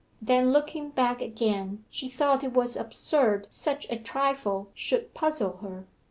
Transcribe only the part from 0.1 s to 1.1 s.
Then looking